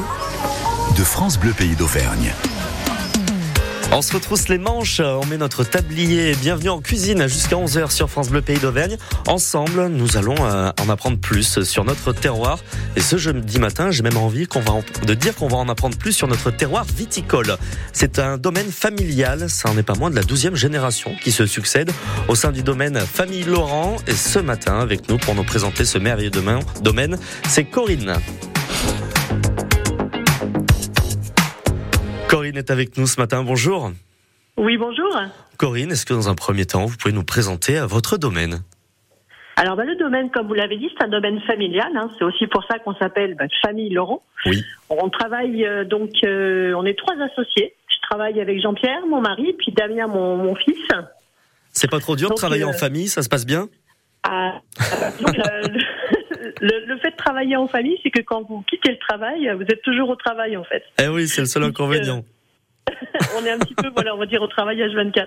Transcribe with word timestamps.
de 0.00 1.04
France 1.04 1.38
Bleu 1.38 1.52
Pays 1.52 1.76
d'Auvergne. 1.76 2.32
On 3.90 4.00
se 4.00 4.14
retrousse 4.14 4.48
les 4.48 4.56
manches, 4.56 5.00
on 5.00 5.26
met 5.26 5.36
notre 5.36 5.64
tablier. 5.64 6.34
Bienvenue 6.36 6.70
en 6.70 6.80
cuisine 6.80 7.26
jusqu'à 7.26 7.56
11h 7.56 7.90
sur 7.90 8.08
France 8.08 8.30
Bleu 8.30 8.40
Pays 8.40 8.58
d'Auvergne. 8.58 8.96
Ensemble, 9.26 9.88
nous 9.88 10.16
allons 10.16 10.36
euh, 10.40 10.70
en 10.80 10.88
apprendre 10.88 11.18
plus 11.18 11.62
sur 11.64 11.84
notre 11.84 12.12
terroir. 12.12 12.60
Et 12.96 13.02
ce 13.02 13.18
jeudi 13.18 13.58
matin, 13.58 13.90
j'ai 13.90 14.02
même 14.02 14.16
envie 14.16 14.46
qu'on 14.46 14.60
va 14.60 14.72
de 15.06 15.12
dire 15.12 15.34
qu'on 15.34 15.48
va 15.48 15.58
en 15.58 15.68
apprendre 15.68 15.98
plus 15.98 16.12
sur 16.12 16.26
notre 16.26 16.50
terroir 16.50 16.84
viticole. 16.84 17.58
C'est 17.92 18.18
un 18.18 18.38
domaine 18.38 18.70
familial, 18.70 19.50
ça 19.50 19.68
n'en 19.68 19.76
est 19.76 19.82
pas 19.82 19.94
moins 19.94 20.08
de 20.08 20.16
la 20.16 20.22
12e 20.22 20.54
génération 20.54 21.14
qui 21.22 21.32
se 21.32 21.44
succède 21.44 21.90
au 22.28 22.34
sein 22.34 22.50
du 22.50 22.62
domaine 22.62 22.98
Famille 22.98 23.44
Laurent. 23.44 23.96
Et 24.06 24.14
ce 24.14 24.38
matin, 24.38 24.78
avec 24.78 25.10
nous 25.10 25.18
pour 25.18 25.34
nous 25.34 25.44
présenter 25.44 25.84
ce 25.84 25.98
merveilleux 25.98 26.30
domaine, 26.30 27.18
c'est 27.46 27.64
Corinne. 27.64 28.16
Corinne 32.32 32.56
est 32.56 32.70
avec 32.70 32.96
nous 32.96 33.06
ce 33.06 33.20
matin. 33.20 33.42
Bonjour. 33.42 33.92
Oui, 34.56 34.78
bonjour. 34.78 35.20
Corinne, 35.58 35.92
est-ce 35.92 36.06
que 36.06 36.14
dans 36.14 36.30
un 36.30 36.34
premier 36.34 36.64
temps, 36.64 36.86
vous 36.86 36.96
pouvez 36.96 37.12
nous 37.12 37.24
présenter 37.24 37.78
votre 37.86 38.16
domaine? 38.16 38.62
Alors 39.56 39.76
bah, 39.76 39.84
le 39.84 39.96
domaine, 39.96 40.30
comme 40.30 40.46
vous 40.46 40.54
l'avez 40.54 40.78
dit, 40.78 40.88
c'est 40.96 41.04
un 41.04 41.08
domaine 41.08 41.42
familial. 41.42 41.90
Hein. 41.94 42.08
C'est 42.16 42.24
aussi 42.24 42.46
pour 42.46 42.64
ça 42.64 42.78
qu'on 42.78 42.94
s'appelle 42.94 43.34
bah, 43.34 43.44
Famille 43.60 43.90
Laurent. 43.90 44.22
Oui. 44.46 44.64
On 44.88 45.10
travaille 45.10 45.66
euh, 45.66 45.84
donc, 45.84 46.08
euh, 46.24 46.72
on 46.74 46.86
est 46.86 46.98
trois 46.98 47.16
associés. 47.20 47.74
Je 47.88 48.08
travaille 48.08 48.40
avec 48.40 48.62
Jean-Pierre, 48.62 49.04
mon 49.06 49.20
mari, 49.20 49.54
puis 49.58 49.70
Damien, 49.70 50.06
mon, 50.06 50.54
fils. 50.54 50.78
C'est 51.70 51.90
pas 51.90 52.00
trop 52.00 52.16
dur 52.16 52.30
de 52.30 52.34
travailler 52.34 52.64
en 52.64 52.70
euh, 52.70 52.72
famille, 52.72 53.08
ça 53.08 53.20
se 53.20 53.28
passe 53.28 53.44
bien? 53.44 53.68
Ah, 54.22 54.62
le, 56.60 56.98
fait 56.98 57.10
de 57.10 57.16
travailler 57.16 57.56
en 57.56 57.68
famille, 57.68 57.98
c'est 58.02 58.10
que 58.10 58.22
quand 58.22 58.42
vous 58.42 58.62
quittez 58.62 58.90
le 58.90 58.98
travail, 58.98 59.50
vous 59.54 59.62
êtes 59.62 59.82
toujours 59.82 60.10
au 60.10 60.16
travail 60.16 60.56
en 60.56 60.64
fait. 60.64 60.82
Eh 61.02 61.08
oui, 61.08 61.28
c'est 61.28 61.42
le 61.42 61.46
seul 61.46 61.64
inconvénient. 61.64 62.24
on 63.38 63.44
est 63.44 63.50
un 63.50 63.58
petit 63.58 63.74
peu, 63.74 63.88
voilà, 63.94 64.14
on 64.14 64.18
va 64.18 64.26
dire 64.26 64.42
au 64.42 64.48
travail 64.48 64.78
H24. 64.78 65.26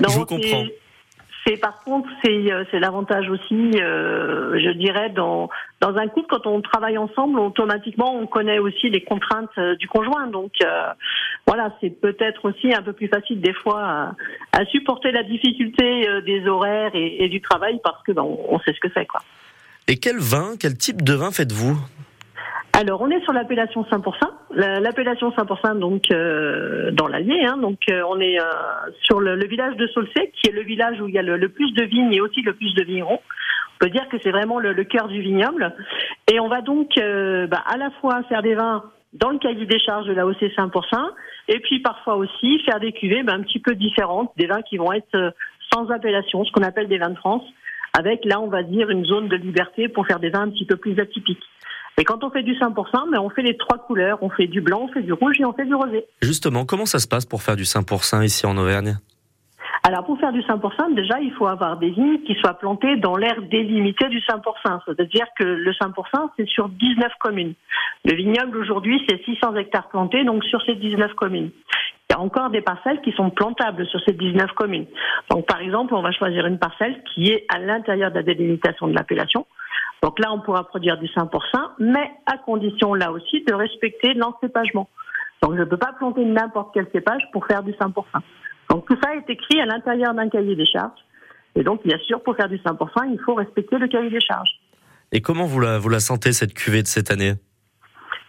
Non, 0.00 0.08
Je 0.08 0.18
vous 0.18 0.26
comprends. 0.26 0.64
C'est 1.46 1.56
par 1.56 1.82
contre, 1.82 2.08
c'est 2.22 2.52
euh, 2.52 2.64
c'est 2.70 2.78
l'avantage 2.78 3.30
aussi, 3.30 3.70
euh, 3.80 4.58
je 4.58 4.70
dirais, 4.70 5.08
dans 5.10 5.48
dans 5.80 5.96
un 5.96 6.06
couple 6.08 6.26
quand 6.28 6.46
on 6.46 6.60
travaille 6.60 6.98
ensemble, 6.98 7.38
automatiquement 7.38 8.14
on 8.14 8.26
connaît 8.26 8.58
aussi 8.58 8.90
les 8.90 9.02
contraintes 9.02 9.48
euh, 9.56 9.74
du 9.76 9.88
conjoint. 9.88 10.26
Donc 10.26 10.52
voilà, 11.46 11.74
c'est 11.80 11.90
peut-être 11.90 12.44
aussi 12.44 12.74
un 12.74 12.82
peu 12.82 12.92
plus 12.92 13.08
facile 13.08 13.40
des 13.40 13.54
fois 13.54 14.14
à, 14.52 14.64
supporter 14.66 15.12
la 15.12 15.22
difficulté 15.22 16.06
des 16.26 16.46
horaires 16.46 16.90
et, 16.92 17.28
du 17.28 17.40
travail 17.40 17.80
parce 17.82 18.02
que 18.02 18.12
ben, 18.12 18.22
on 18.22 18.58
sait 18.60 18.74
ce 18.74 18.80
que 18.80 18.92
c'est 18.92 19.06
quoi. 19.06 19.20
Et 19.90 19.96
quel 19.96 20.18
vin, 20.18 20.52
quel 20.60 20.76
type 20.76 21.00
de 21.02 21.14
vin 21.14 21.30
faites-vous? 21.30 21.74
Alors, 22.78 23.00
on 23.00 23.10
est 23.10 23.22
sur 23.24 23.32
l'appellation 23.32 23.82
100%. 23.84 24.12
L'appellation 24.52 25.30
100%, 25.30 25.78
donc 25.78 26.02
euh, 26.12 26.90
dans 26.92 27.08
l'Allier. 27.08 27.42
Hein, 27.46 27.56
donc, 27.56 27.78
euh, 27.90 28.02
on 28.06 28.20
est 28.20 28.38
euh, 28.38 28.44
sur 29.02 29.18
le, 29.18 29.42
village 29.46 29.76
de 29.76 29.86
Saulcé, 29.88 30.30
qui 30.36 30.50
est 30.50 30.52
le 30.52 30.62
village 30.62 31.00
où 31.00 31.08
il 31.08 31.14
y 31.14 31.18
a 31.18 31.22
le, 31.22 31.48
plus 31.48 31.72
de 31.72 31.84
vignes 31.84 32.12
et 32.12 32.20
aussi 32.20 32.42
le 32.42 32.52
plus 32.52 32.74
de 32.74 32.84
vignerons. 32.84 33.18
On 33.18 33.78
peut 33.84 33.90
dire 33.90 34.06
que 34.10 34.18
c'est 34.22 34.30
vraiment 34.30 34.58
le, 34.58 34.74
cœur 34.84 35.08
du 35.08 35.22
vignoble. 35.22 35.74
Et 36.30 36.38
on 36.38 36.48
va 36.48 36.60
donc 36.60 36.90
bah, 36.96 37.64
à 37.66 37.78
la 37.78 37.90
fois 38.00 38.22
faire 38.28 38.42
des 38.42 38.54
vins 38.54 38.84
dans 39.14 39.30
le 39.30 39.38
cahier 39.38 39.64
des 39.64 39.80
charges 39.80 40.06
de 40.06 40.12
la 40.12 40.26
OC 40.26 40.42
5%, 40.42 41.10
et 41.48 41.60
puis 41.60 41.80
parfois 41.80 42.16
aussi 42.16 42.60
faire 42.66 42.78
des 42.78 42.92
cuvées 42.92 43.22
bah, 43.22 43.32
un 43.32 43.40
petit 43.40 43.58
peu 43.58 43.74
différentes, 43.74 44.32
des 44.36 44.46
vins 44.46 44.60
qui 44.62 44.76
vont 44.76 44.92
être 44.92 45.32
sans 45.72 45.88
appellation, 45.90 46.44
ce 46.44 46.52
qu'on 46.52 46.62
appelle 46.62 46.88
des 46.88 46.98
vins 46.98 47.10
de 47.10 47.16
France, 47.16 47.44
avec 47.98 48.24
là, 48.24 48.40
on 48.40 48.46
va 48.46 48.62
dire, 48.62 48.90
une 48.90 49.04
zone 49.04 49.28
de 49.28 49.34
liberté 49.34 49.88
pour 49.88 50.06
faire 50.06 50.20
des 50.20 50.30
vins 50.30 50.42
un 50.42 50.50
petit 50.50 50.64
peu 50.64 50.76
plus 50.76 50.98
atypiques. 51.00 51.42
Et 51.98 52.04
quand 52.04 52.22
on 52.22 52.30
fait 52.30 52.44
du 52.44 52.52
100%, 52.52 53.10
mais 53.10 53.18
on 53.18 53.28
fait 53.28 53.42
les 53.42 53.56
trois 53.56 53.78
couleurs. 53.78 54.18
On 54.22 54.30
fait 54.30 54.46
du 54.46 54.60
blanc, 54.60 54.86
on 54.88 54.92
fait 54.92 55.02
du 55.02 55.12
rouge 55.12 55.40
et 55.40 55.44
on 55.44 55.52
fait 55.52 55.66
du 55.66 55.74
rosé. 55.74 56.06
Justement, 56.22 56.64
comment 56.64 56.86
ça 56.86 57.00
se 57.00 57.08
passe 57.08 57.26
pour 57.26 57.42
faire 57.42 57.56
du 57.56 57.64
100% 57.64 58.24
ici 58.24 58.46
en 58.46 58.56
Auvergne? 58.56 58.98
Alors 59.84 60.04
pour 60.04 60.18
faire 60.18 60.32
du 60.32 60.40
100%, 60.40 60.94
déjà 60.94 61.20
il 61.20 61.32
faut 61.32 61.46
avoir 61.46 61.76
des 61.76 61.90
vignes 61.90 62.20
qui 62.22 62.34
soient 62.34 62.54
plantées 62.54 62.96
dans 62.96 63.16
l'aire 63.16 63.40
délimitée 63.42 64.08
du 64.08 64.20
5%. 64.20 64.80
C'est-à-dire 64.86 65.26
que 65.38 65.44
le 65.44 65.72
5% 65.72 66.30
c'est 66.36 66.48
sur 66.48 66.68
19 66.68 67.12
communes. 67.20 67.54
Le 68.04 68.14
vignoble 68.14 68.58
aujourd'hui 68.58 69.02
c'est 69.08 69.22
600 69.24 69.56
hectares 69.56 69.88
plantés, 69.88 70.24
donc 70.24 70.44
sur 70.44 70.60
ces 70.62 70.74
19 70.74 71.14
communes. 71.14 71.50
Il 72.10 72.14
y 72.14 72.16
a 72.16 72.20
encore 72.20 72.50
des 72.50 72.62
parcelles 72.62 73.00
qui 73.02 73.12
sont 73.12 73.30
plantables 73.30 73.86
sur 73.86 74.00
ces 74.06 74.12
19 74.12 74.52
communes. 74.52 74.86
Donc 75.30 75.46
par 75.46 75.60
exemple, 75.60 75.94
on 75.94 76.00
va 76.00 76.10
choisir 76.10 76.46
une 76.46 76.58
parcelle 76.58 77.02
qui 77.12 77.30
est 77.30 77.44
à 77.54 77.58
l'intérieur 77.58 78.10
de 78.10 78.16
la 78.16 78.22
délimitation 78.22 78.88
de 78.88 78.94
l'appellation. 78.94 79.46
Donc 80.02 80.18
là, 80.18 80.32
on 80.32 80.40
pourra 80.40 80.64
produire 80.64 80.96
du 80.96 81.06
5%, 81.06 81.28
mais 81.80 82.10
à 82.26 82.38
condition 82.38 82.94
là 82.94 83.12
aussi 83.12 83.44
de 83.44 83.52
respecter 83.52 84.14
l'encépagement. 84.14 84.88
Donc 85.42 85.54
je 85.54 85.60
ne 85.60 85.64
peux 85.64 85.76
pas 85.76 85.92
planter 85.98 86.24
n'importe 86.24 86.70
quel 86.72 86.86
cépage 86.92 87.22
pour 87.32 87.46
faire 87.46 87.62
du 87.62 87.72
5%. 87.72 87.92
Donc 88.70 88.86
tout 88.86 88.96
ça 89.02 89.14
est 89.14 89.28
écrit 89.28 89.60
à 89.60 89.66
l'intérieur 89.66 90.14
d'un 90.14 90.28
cahier 90.28 90.56
des 90.56 90.66
charges. 90.66 91.00
Et 91.54 91.62
donc 91.62 91.82
bien 91.84 91.98
sûr, 91.98 92.22
pour 92.22 92.36
faire 92.36 92.48
du 92.48 92.58
5%, 92.58 93.10
il 93.10 93.18
faut 93.24 93.34
respecter 93.34 93.78
le 93.78 93.88
cahier 93.88 94.10
des 94.10 94.20
charges. 94.20 94.60
Et 95.12 95.20
comment 95.20 95.46
vous 95.46 95.60
la, 95.60 95.78
vous 95.78 95.88
la 95.88 96.00
sentez, 96.00 96.32
cette 96.32 96.54
cuvée 96.54 96.82
de 96.82 96.86
cette 96.86 97.10
année? 97.10 97.34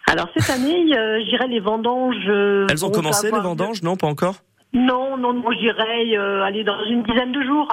Alors 0.06 0.28
cette 0.36 0.50
année, 0.56 0.96
euh, 0.96 1.20
j'irai 1.24 1.46
les 1.48 1.60
vendanges... 1.60 2.16
Euh, 2.28 2.66
Elles 2.70 2.84
ont 2.84 2.90
commencé 2.90 3.30
les 3.30 3.40
vendanges? 3.40 3.82
Non, 3.82 3.96
pas 3.96 4.06
encore? 4.06 4.36
Non, 4.72 5.16
non, 5.16 5.32
non, 5.32 5.50
j'irai 5.52 6.16
euh, 6.16 6.42
aller 6.42 6.64
dans 6.64 6.82
une 6.84 7.02
dizaine 7.02 7.32
de 7.32 7.42
jours. 7.42 7.68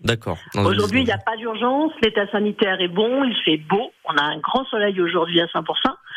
D'accord. 0.00 0.38
Aujourd'hui, 0.54 1.00
il 1.00 1.06
n'y 1.06 1.12
a 1.12 1.18
pas 1.18 1.36
d'urgence. 1.36 1.92
L'état 2.02 2.26
sanitaire 2.30 2.80
est 2.80 2.88
bon. 2.88 3.24
Il 3.24 3.34
fait 3.44 3.56
beau. 3.56 3.90
On 4.04 4.16
a 4.16 4.22
un 4.22 4.38
grand 4.38 4.64
soleil 4.66 5.00
aujourd'hui 5.00 5.40
à 5.40 5.46
100%. 5.46 5.64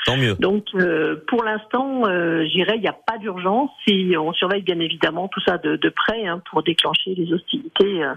Tant 0.06 0.18
mieux. 0.18 0.36
Donc, 0.36 0.66
euh, 0.76 1.24
pour 1.28 1.44
l'instant, 1.44 2.02
euh, 2.06 2.44
j'irai, 2.46 2.76
il 2.76 2.82
n'y 2.82 2.88
a 2.88 2.98
pas 3.06 3.18
d'urgence. 3.18 3.70
Et 3.88 4.18
on 4.18 4.34
surveille 4.34 4.64
bien 4.64 4.80
évidemment 4.80 5.28
tout 5.30 5.42
ça 5.46 5.58
de, 5.58 5.90
près 5.90 6.26
hein, 6.26 6.42
pour 6.50 6.64
déclencher 6.64 7.14
les 7.16 7.32
hostilités 7.32 8.04
euh, 8.04 8.14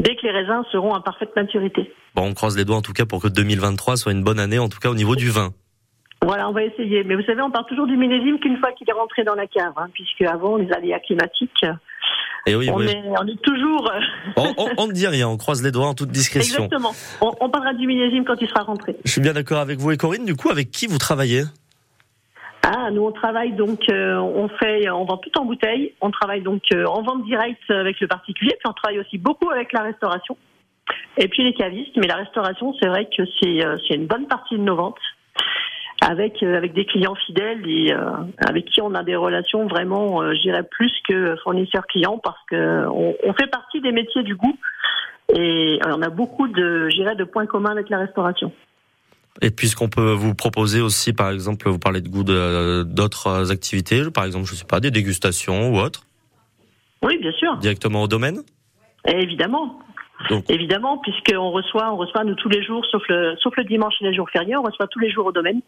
dès 0.00 0.16
que 0.16 0.22
les 0.22 0.32
raisins 0.32 0.62
seront 0.72 0.94
à 0.94 1.00
parfaite 1.00 1.34
maturité. 1.36 1.92
Bon, 2.14 2.22
on 2.22 2.34
croise 2.34 2.56
les 2.56 2.64
doigts 2.64 2.76
en 2.76 2.82
tout 2.82 2.92
cas 2.92 3.06
pour 3.06 3.22
que 3.22 3.28
2023 3.28 3.96
soit 3.96 4.12
une 4.12 4.24
bonne 4.24 4.40
année, 4.40 4.58
en 4.58 4.68
tout 4.68 4.80
cas 4.80 4.90
au 4.90 4.94
niveau 4.94 5.14
du 5.14 5.30
vin. 5.30 5.50
Voilà, 6.22 6.48
on 6.48 6.52
va 6.52 6.64
essayer. 6.64 7.04
Mais 7.04 7.14
vous 7.14 7.22
savez, 7.22 7.42
on 7.42 7.50
parle 7.50 7.66
toujours 7.66 7.86
du 7.86 7.96
millésime 7.96 8.38
qu'une 8.40 8.56
fois 8.58 8.72
qu'il 8.72 8.88
est 8.88 8.92
rentré 8.92 9.24
dans 9.24 9.34
la 9.34 9.46
cave, 9.46 9.74
hein, 9.76 9.88
puisque 9.92 10.22
avant 10.22 10.56
les 10.56 10.72
aléas 10.72 11.00
climatiques 11.00 11.64
et 12.46 12.54
oui, 12.54 12.68
on, 12.70 12.80
Est, 12.80 13.02
on, 13.08 13.26
Est, 13.26 13.42
toujours. 13.42 13.90
on, 14.76 14.86
ne 14.86 14.92
dit 14.92 15.06
rien, 15.06 15.28
on 15.28 15.36
croise 15.36 15.62
les 15.62 15.70
doigts 15.70 15.86
en 15.86 15.94
toute 15.94 16.10
discrétion. 16.10 16.64
Exactement. 16.64 16.94
On, 17.20 17.48
parlera 17.48 17.72
du 17.74 17.86
millésime 17.86 18.24
quand 18.24 18.36
il 18.40 18.48
sera 18.48 18.62
rentré. 18.62 18.96
Je 19.04 19.10
suis 19.10 19.20
bien 19.20 19.32
d'accord 19.32 19.58
avec 19.58 19.78
vous 19.78 19.90
et 19.92 19.96
Corinne. 19.96 20.24
Du 20.24 20.36
coup, 20.36 20.50
avec 20.50 20.70
qui 20.70 20.86
vous 20.86 20.98
travaillez? 20.98 21.44
Ah, 22.62 22.90
nous 22.90 23.02
on 23.02 23.12
travaille 23.12 23.52
donc, 23.52 23.80
euh, 23.90 24.16
on 24.16 24.48
fait, 24.48 24.88
on 24.88 25.04
vend 25.04 25.18
tout 25.18 25.30
en 25.38 25.44
bouteille. 25.44 25.92
On 26.00 26.10
travaille 26.10 26.42
donc 26.42 26.62
euh, 26.72 26.86
en 26.86 27.02
vente 27.02 27.24
directe 27.24 27.70
avec 27.70 28.00
le 28.00 28.08
particulier, 28.08 28.52
puis 28.58 28.70
on 28.70 28.72
travaille 28.72 28.98
aussi 29.00 29.18
beaucoup 29.18 29.50
avec 29.50 29.72
la 29.72 29.82
restauration. 29.82 30.36
Et 31.18 31.28
puis 31.28 31.44
les 31.44 31.54
cavistes, 31.54 31.96
mais 31.96 32.06
la 32.06 32.16
restauration, 32.16 32.74
c'est 32.80 32.88
vrai 32.88 33.06
que 33.06 33.22
c'est 33.40 33.64
euh, 33.64 33.76
une 33.90 34.06
bonne 34.06 34.26
partie 34.26 34.56
de 34.56 34.62
nos 34.62 34.76
ventes 34.76 34.98
avec 36.04 36.42
euh, 36.42 36.56
avec 36.56 36.74
des 36.74 36.84
clients 36.84 37.14
fidèles 37.14 37.68
et 37.68 37.92
euh, 37.92 38.10
avec 38.38 38.66
qui 38.66 38.80
on 38.82 38.94
a 38.94 39.02
des 39.02 39.16
relations 39.16 39.66
vraiment, 39.66 40.22
euh, 40.22 40.34
j'irais 40.34 40.62
plus 40.62 40.92
que 41.08 41.36
fournisseurs 41.42 41.86
clients 41.86 42.18
parce 42.22 42.38
que 42.50 42.86
on, 42.88 43.32
fait 43.34 43.46
partie 43.46 43.80
des 43.80 43.92
métiers 43.92 44.22
du 44.22 44.36
goût 44.36 44.56
et 45.34 45.78
on 45.86 46.02
a 46.02 46.10
beaucoup 46.10 46.46
de, 46.48 46.88
j'irais, 46.90 47.16
de 47.16 47.24
points 47.24 47.46
communs 47.46 47.70
avec 47.70 47.88
la 47.88 47.98
restauration. 47.98 48.52
Et 49.42 49.50
puisqu'on 49.50 49.88
peut 49.88 50.12
vous 50.12 50.34
proposer 50.34 50.80
aussi, 50.80 51.12
par 51.12 51.30
exemple, 51.30 51.68
vous 51.68 51.78
parlez 51.78 52.00
de 52.00 52.08
goût 52.08 52.22
d'autres 52.22 53.50
activités, 53.50 54.02
par 54.12 54.24
exemple, 54.24 54.44
je 54.46 54.54
sais 54.54 54.66
pas, 54.66 54.78
des 54.78 54.92
dégustations 54.92 55.70
ou 55.70 55.78
autres? 55.78 56.04
Oui, 57.02 57.18
bien 57.18 57.32
sûr. 57.32 57.56
Directement 57.56 58.02
au 58.02 58.08
domaine? 58.08 58.42
évidemment. 59.06 59.80
Donc. 60.30 60.44
Évidemment, 60.48 60.98
puisqu'on 60.98 61.50
reçoit, 61.50 61.92
on 61.92 61.96
reçoit 61.96 62.24
nous 62.24 62.34
tous 62.36 62.48
les 62.48 62.62
jours, 62.62 62.84
sauf 62.90 63.02
le, 63.08 63.34
sauf 63.42 63.54
le 63.56 63.64
dimanche 63.64 63.94
et 64.00 64.04
les 64.04 64.14
jours 64.14 64.30
fériés, 64.30 64.56
on 64.56 64.62
reçoit 64.62 64.86
tous 64.86 65.00
les 65.00 65.10
jours 65.10 65.26
au 65.26 65.32
domaine. 65.32 65.60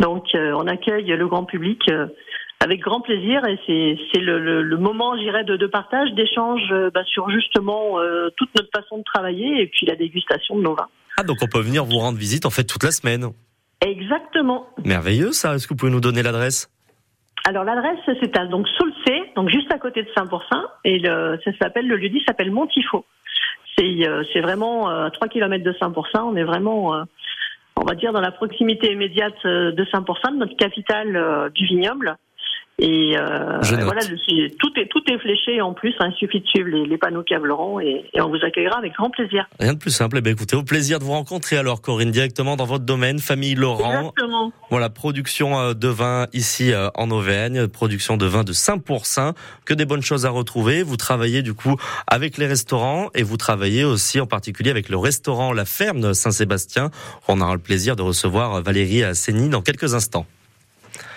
Donc 0.00 0.26
euh, 0.34 0.52
on 0.54 0.66
accueille 0.66 1.06
le 1.06 1.26
grand 1.26 1.44
public 1.44 1.82
euh, 1.90 2.06
avec 2.60 2.80
grand 2.80 3.00
plaisir 3.00 3.44
et 3.46 3.58
c'est 4.12 4.20
le, 4.20 4.62
le, 4.62 4.76
moment, 4.76 5.16
j'irais, 5.16 5.44
de, 5.44 5.56
de, 5.56 5.66
partage, 5.66 6.10
d'échange 6.12 6.62
euh, 6.70 6.90
bah, 6.92 7.04
sur 7.04 7.30
justement 7.30 7.98
toute 8.36 8.50
notre 8.56 8.70
façon 8.74 8.98
de 8.98 9.04
travailler 9.04 9.62
et 9.62 9.66
puis 9.66 9.86
la 9.86 9.96
dégustation 9.96 10.56
de 10.56 10.62
nos 10.62 10.74
vins. 10.74 10.88
Ah 11.16 11.24
donc 11.24 11.38
on 11.42 11.46
peut 11.46 11.60
venir 11.60 11.84
vous 11.84 11.98
rendre 11.98 12.18
visite 12.18 12.46
en 12.46 12.50
fait 12.50 12.64
toute 12.64 12.84
la 12.84 12.90
semaine. 12.90 13.26
Exactement. 13.80 14.68
Merveilleux 14.84 15.32
ça. 15.32 15.54
Est-ce 15.54 15.66
que 15.66 15.74
vous 15.74 15.78
pouvez 15.78 15.92
nous 15.92 16.00
donner 16.00 16.22
l'adresse? 16.22 16.70
Alors 17.44 17.64
l'adresse 17.64 17.98
c'est 18.20 18.36
à 18.36 18.46
donc 18.46 18.66
Saulcé, 18.76 19.22
donc 19.34 19.48
juste 19.48 19.72
à 19.72 19.78
côté 19.78 20.02
de 20.02 20.08
Saint-Pourçain, 20.16 20.64
et 20.84 20.98
le, 20.98 21.38
ça 21.44 21.50
s'appelle 21.60 21.86
le 21.86 21.96
lieu 21.96 22.08
dit 22.08 22.22
s'appelle 22.26 22.50
Montifaux. 22.50 23.04
C'est 23.76 24.00
c'est 24.32 24.40
vraiment 24.40 24.88
à 24.88 25.10
3 25.10 25.28
km 25.28 25.62
de 25.62 25.72
Saint-Pourçain. 25.78 26.24
On 26.24 26.34
est 26.34 26.42
vraiment 26.42 27.04
on 27.80 27.84
va 27.84 27.94
dire, 27.94 28.12
dans 28.12 28.20
la 28.20 28.32
proximité 28.32 28.92
immédiate 28.92 29.34
euh, 29.44 29.72
de 29.72 29.84
5%, 29.84 30.32
de 30.32 30.38
notre 30.38 30.56
capitale 30.56 31.16
euh, 31.16 31.48
du 31.50 31.66
vignoble. 31.66 32.16
Et 32.80 33.16
euh, 33.18 33.58
voilà, 33.60 34.02
tout 34.02 34.70
est 34.76 34.86
tout 34.86 35.02
est 35.10 35.18
fléché 35.18 35.60
en 35.60 35.74
plus. 35.74 35.94
Hein, 35.98 36.10
il 36.12 36.16
suffit 36.16 36.40
de 36.40 36.46
suivre 36.46 36.68
les, 36.68 36.96
panneaux 36.96 37.24
câbles 37.24 37.52
et, 37.82 38.04
et 38.14 38.20
on 38.20 38.28
vous 38.28 38.38
accueillera 38.44 38.78
avec 38.78 38.92
grand 38.92 39.10
plaisir. 39.10 39.48
Rien 39.58 39.72
de 39.72 39.78
plus 39.78 39.90
simple. 39.90 40.18
Eh 40.18 40.20
bien, 40.20 40.32
écoutez, 40.32 40.54
au 40.54 40.62
plaisir 40.62 41.00
de 41.00 41.04
vous 41.04 41.10
rencontrer 41.10 41.56
alors, 41.56 41.82
Corinne, 41.82 42.12
directement 42.12 42.54
dans 42.54 42.66
votre 42.66 42.84
domaine, 42.84 43.18
famille 43.18 43.56
Laurent. 43.56 44.12
Exactement. 44.12 44.52
Voilà, 44.70 44.90
production 44.90 45.58
euh, 45.58 45.74
de 45.74 45.88
vin 45.88 46.26
ici 46.32 46.72
euh, 46.72 46.88
en 46.94 47.10
Auvergne, 47.10 47.66
production 47.66 48.16
de 48.16 48.26
vin 48.26 48.44
de 48.44 48.52
Saint-Pourçain. 48.52 49.34
Que 49.64 49.74
des 49.74 49.84
bonnes 49.84 50.02
choses 50.02 50.24
à 50.24 50.30
retrouver. 50.30 50.84
Vous 50.84 50.96
travaillez 50.96 51.42
du 51.42 51.54
coup 51.54 51.74
avec 52.06 52.38
les 52.38 52.46
restaurants 52.46 53.08
et 53.12 53.24
vous 53.24 53.36
travaillez 53.36 53.82
aussi 53.82 54.20
en 54.20 54.26
particulier 54.26 54.70
avec 54.70 54.88
le 54.88 54.98
restaurant 54.98 55.52
La 55.52 55.64
Ferme 55.64 56.14
Saint-Sébastien. 56.14 56.90
On 57.26 57.40
aura 57.40 57.54
le 57.54 57.60
plaisir 57.60 57.96
de 57.96 58.02
recevoir 58.02 58.62
Valérie 58.62 59.02
Séni 59.16 59.48
dans 59.48 59.62
quelques 59.62 59.94
instants. 59.94 60.26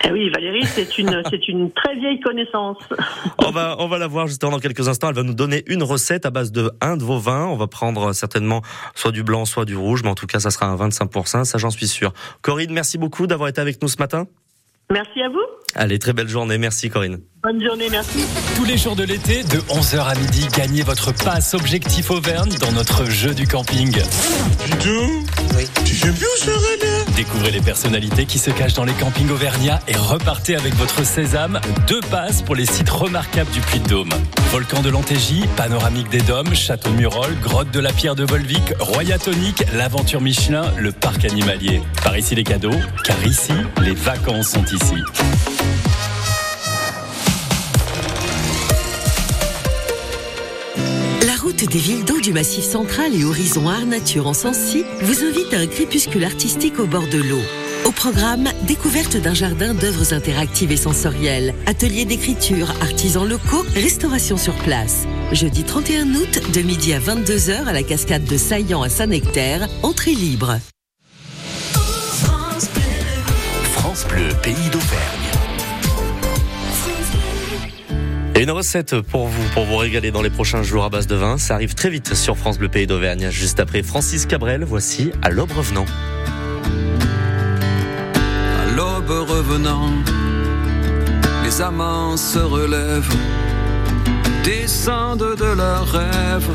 Eh 0.04 0.10
oui, 0.10 0.30
Valérie, 0.30 0.64
c'est 0.64 0.98
une, 0.98 1.22
c'est 1.30 1.48
une 1.48 1.70
très 1.72 1.94
vieille 1.96 2.20
connaissance. 2.20 2.78
On 3.38 3.50
va, 3.50 3.76
on 3.78 3.88
va 3.88 3.98
la 3.98 4.06
voir 4.06 4.26
justement 4.26 4.52
dans 4.52 4.58
quelques 4.58 4.88
instants. 4.88 5.08
Elle 5.08 5.16
va 5.16 5.22
nous 5.22 5.34
donner 5.34 5.62
une 5.66 5.82
recette 5.82 6.26
à 6.26 6.30
base 6.30 6.52
de 6.52 6.70
un 6.80 6.96
de 6.96 7.04
vos 7.04 7.18
vins. 7.18 7.46
On 7.46 7.56
va 7.56 7.66
prendre 7.66 8.12
certainement 8.12 8.62
soit 8.94 9.12
du 9.12 9.22
blanc, 9.22 9.44
soit 9.44 9.64
du 9.64 9.76
rouge, 9.76 10.02
mais 10.02 10.10
en 10.10 10.14
tout 10.14 10.26
cas, 10.26 10.40
ça 10.40 10.50
sera 10.50 10.66
un 10.66 10.76
25%, 10.76 11.44
ça 11.44 11.58
j'en 11.58 11.70
suis 11.70 11.88
sûr. 11.88 12.12
Corinne, 12.42 12.72
merci 12.72 12.98
beaucoup 12.98 13.26
d'avoir 13.26 13.48
été 13.48 13.60
avec 13.60 13.80
nous 13.82 13.88
ce 13.88 13.98
matin. 13.98 14.26
Merci 14.90 15.22
à 15.22 15.28
vous. 15.28 15.40
Allez, 15.74 15.98
très 15.98 16.12
belle 16.12 16.28
journée. 16.28 16.58
Merci 16.58 16.90
Corinne. 16.90 17.20
Bonne 17.42 17.64
journée, 17.64 17.88
merci. 17.90 18.26
Tous 18.56 18.64
les 18.64 18.76
jours 18.76 18.94
de 18.94 19.04
l'été, 19.04 19.42
de 19.42 19.58
11h 19.72 20.00
à 20.00 20.14
midi, 20.14 20.46
gagnez 20.54 20.82
votre 20.82 21.12
passe 21.24 21.54
Objectif 21.54 22.10
Auvergne 22.10 22.52
dans 22.60 22.72
notre 22.72 23.06
jeu 23.06 23.34
du 23.34 23.46
camping. 23.46 23.90
Oui. 25.56 25.64
Tu 25.84 25.94
sais 25.94 26.12
plus 26.12 26.26
où 26.26 26.36
Découvrez 27.22 27.52
les 27.52 27.60
personnalités 27.60 28.26
qui 28.26 28.40
se 28.40 28.50
cachent 28.50 28.74
dans 28.74 28.84
les 28.84 28.94
campings 28.94 29.30
auvergnats 29.30 29.78
et 29.86 29.94
repartez 29.96 30.56
avec 30.56 30.74
votre 30.74 31.06
sésame. 31.06 31.60
Deux 31.86 32.00
passes 32.10 32.42
pour 32.42 32.56
les 32.56 32.66
sites 32.66 32.90
remarquables 32.90 33.50
du 33.52 33.60
Puy-de-Dôme. 33.60 34.10
Volcan 34.50 34.82
de 34.82 34.90
l'Antégie, 34.90 35.44
Panoramique 35.56 36.08
des 36.08 36.20
Dômes, 36.20 36.52
Château 36.52 36.90
Murol, 36.90 37.32
Grotte 37.40 37.70
de 37.70 37.78
la 37.78 37.92
Pierre 37.92 38.16
de 38.16 38.24
Volvic, 38.24 38.74
Royatonique, 38.80 39.62
l'Aventure 39.72 40.20
Michelin, 40.20 40.64
le 40.76 40.90
Parc 40.90 41.24
Animalier. 41.24 41.80
Par 42.02 42.18
ici 42.18 42.34
les 42.34 42.42
cadeaux, 42.42 42.74
car 43.04 43.24
ici, 43.24 43.52
les 43.82 43.94
vacances 43.94 44.48
sont 44.48 44.64
ici. 44.64 44.96
Des 51.66 51.78
villes 51.78 52.04
d'eau 52.04 52.20
du 52.20 52.32
Massif 52.32 52.64
central 52.64 53.14
et 53.14 53.24
Horizon 53.24 53.68
Art 53.68 53.86
Nature 53.86 54.26
en 54.26 54.34
Sancy 54.34 54.84
vous 55.00 55.24
invite 55.24 55.52
à 55.54 55.58
un 55.58 55.66
crépuscule 55.66 56.24
artistique 56.24 56.78
au 56.78 56.86
bord 56.86 57.06
de 57.06 57.18
l'eau. 57.18 57.42
Au 57.84 57.92
programme, 57.92 58.48
découverte 58.66 59.16
d'un 59.16 59.34
jardin 59.34 59.74
d'œuvres 59.74 60.12
interactives 60.12 60.72
et 60.72 60.76
sensorielles, 60.76 61.54
ateliers 61.66 62.04
d'écriture, 62.04 62.70
artisans 62.80 63.28
locaux, 63.28 63.64
restauration 63.74 64.36
sur 64.36 64.54
place. 64.54 65.04
Jeudi 65.32 65.62
31 65.64 66.14
août, 66.14 66.40
de 66.52 66.62
midi 66.62 66.94
à 66.94 67.00
22h 67.00 67.66
à 67.66 67.72
la 67.72 67.82
cascade 67.82 68.24
de 68.24 68.36
Saillant 68.36 68.82
à 68.82 68.88
Saint-Nectaire, 68.88 69.68
entrée 69.82 70.14
libre. 70.14 70.58
France 73.74 74.06
Bleu, 74.08 74.28
pays 74.42 74.70
d'Auvergne 74.70 75.21
une 78.40 78.50
recette 78.50 79.00
pour 79.00 79.26
vous, 79.26 79.48
pour 79.50 79.64
vous 79.64 79.76
régaler 79.76 80.10
dans 80.10 80.22
les 80.22 80.30
prochains 80.30 80.62
jours 80.62 80.84
à 80.84 80.88
base 80.88 81.06
de 81.06 81.14
vin. 81.14 81.38
Ça 81.38 81.54
arrive 81.54 81.74
très 81.74 81.90
vite 81.90 82.14
sur 82.14 82.36
France 82.36 82.58
Bleu 82.58 82.68
Pays 82.68 82.86
d'Auvergne. 82.86 83.28
Juste 83.30 83.60
après 83.60 83.82
Francis 83.82 84.26
Cabrel, 84.26 84.64
voici 84.64 85.12
À 85.22 85.30
l'aube 85.30 85.52
revenant. 85.52 85.84
À 88.60 88.74
l'aube 88.74 89.28
revenant, 89.28 89.90
les 91.44 91.60
amants 91.60 92.16
se 92.16 92.38
relèvent, 92.38 93.14
descendent 94.44 95.36
de 95.36 95.56
leurs 95.56 95.86
rêves, 95.86 96.50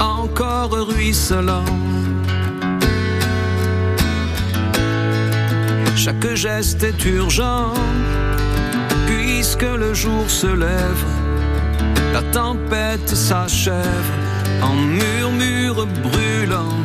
encore 0.00 0.72
ruisselant. 0.72 1.64
Chaque 5.96 6.34
geste 6.34 6.82
est 6.82 7.04
urgent 7.04 7.72
puisque 9.54 9.76
le 9.76 9.92
jour 9.92 10.30
se 10.30 10.46
lève, 10.46 11.04
la 12.14 12.22
tempête 12.32 13.08
s'achève 13.08 14.10
en 14.62 14.72
murmure 14.72 15.86
brûlant. 16.02 16.78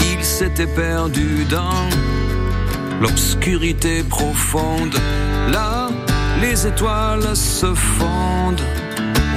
Il 0.00 0.24
s'était 0.24 0.68
perdu 0.68 1.44
dans 1.50 1.88
l'obscurité 3.00 4.04
profonde. 4.04 4.94
Là, 5.50 5.88
les 6.40 6.68
étoiles 6.68 7.34
se 7.34 7.74
fondent 7.74 8.68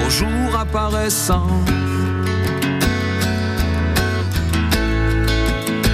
au 0.05 0.09
jour 0.09 0.55
apparaissant. 0.55 1.49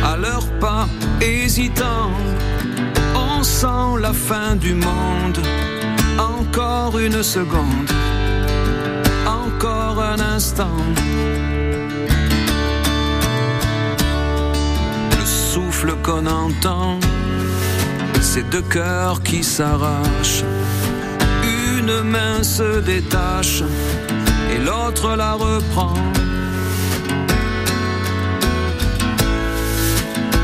À 0.03 0.17
leurs 0.17 0.49
pas 0.59 0.87
hésitants 1.21 2.11
sent 3.45 3.99
la 4.01 4.11
fin 4.11 4.55
du 4.55 4.73
monde. 4.73 5.39
Encore 6.17 6.97
une 6.97 7.21
seconde, 7.21 7.91
encore 9.27 10.01
un 10.01 10.19
instant. 10.19 10.79
Le 15.17 15.25
souffle 15.25 15.93
qu'on 16.03 16.25
entend, 16.25 16.99
c'est 18.19 18.49
deux 18.49 18.63
cœurs 18.63 19.21
qui 19.21 19.43
s'arrachent. 19.43 20.43
Une 21.77 22.01
main 22.01 22.41
se 22.41 22.79
détache 22.79 23.61
et 24.51 24.59
l'autre 24.67 25.15
la 25.15 25.33
reprend. 25.33 25.99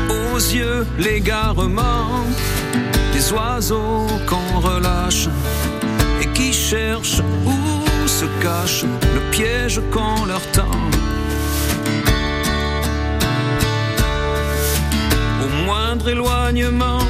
Aux 0.08 0.38
yeux, 0.38 0.86
l'égarement 0.98 2.24
oiseaux 3.32 4.06
qu'on 4.28 4.60
relâche 4.60 5.28
et 6.20 6.26
qui 6.28 6.52
cherchent 6.52 7.22
où 7.46 8.08
se 8.08 8.26
cache 8.42 8.84
le 9.14 9.20
piège 9.30 9.80
qu'on 9.90 10.24
leur 10.26 10.44
tend. 10.52 10.80
Au 15.44 15.64
moindre 15.64 16.08
éloignement, 16.08 17.04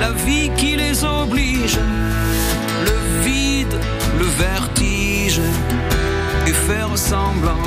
la 0.00 0.12
vie 0.12 0.50
qui 0.56 0.76
les 0.76 1.04
oblige, 1.04 1.78
le 2.88 3.22
vide, 3.24 3.76
le 4.18 4.26
vertige 4.26 5.40
et 6.46 6.52
faire 6.52 6.96
semblant. 6.96 7.66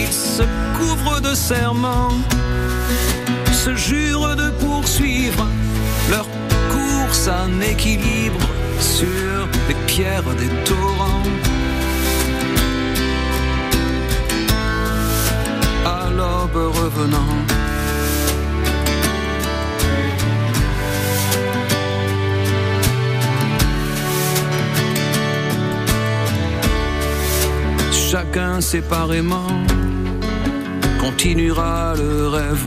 Ils 0.00 0.12
se 0.12 0.44
couvrent 0.78 1.20
de 1.20 1.34
serments 1.34 2.12
se 3.64 3.76
jurent 3.76 4.34
de 4.34 4.50
poursuivre 4.64 5.46
leur 6.10 6.26
course 6.72 7.28
en 7.28 7.60
équilibre 7.60 8.40
sur 8.80 9.46
les 9.68 9.76
pierres 9.86 10.34
des 10.36 10.52
torrents. 10.64 11.22
À 15.84 16.10
l'aube 16.10 16.74
revenant. 16.80 17.36
Chacun 27.92 28.60
séparément 28.60 29.52
continuera 31.00 31.94
le 31.96 32.26
rêve 32.26 32.66